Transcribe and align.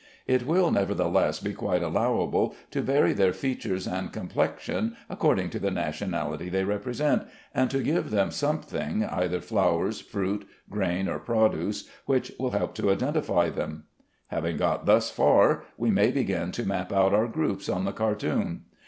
It 0.25 0.47
will, 0.47 0.71
nevertheless, 0.71 1.39
be 1.39 1.53
quite 1.53 1.83
allowable 1.83 2.55
to 2.71 2.81
vary 2.81 3.13
their 3.13 3.33
features 3.33 3.85
and 3.87 4.11
complexion 4.11 4.97
according 5.11 5.51
to 5.51 5.59
the 5.59 5.69
nationality 5.69 6.49
they 6.49 6.63
represent, 6.63 7.21
and 7.53 7.69
to 7.69 7.83
give 7.83 8.09
them 8.09 8.31
something, 8.31 9.05
either 9.05 9.39
flowers, 9.39 10.01
fruit, 10.01 10.47
grain, 10.71 11.07
or 11.07 11.19
produce, 11.19 11.87
which 12.07 12.31
will 12.39 12.49
help 12.49 12.73
to 12.77 12.89
identify 12.89 13.51
them. 13.51 13.83
Having 14.29 14.57
got 14.57 14.87
thus 14.87 15.11
far, 15.11 15.65
we 15.77 15.91
may 15.91 16.09
begin 16.09 16.51
to 16.53 16.65
map 16.67 16.91
out 16.91 17.13
our 17.13 17.27
groups 17.27 17.69
on 17.69 17.85
the 17.85 17.93
cartoon. 17.93 18.61